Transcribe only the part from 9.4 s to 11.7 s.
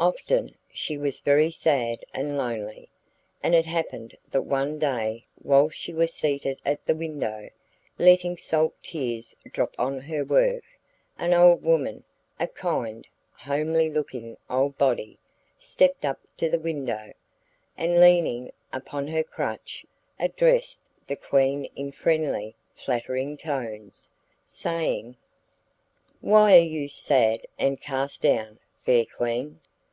drop on her work, an old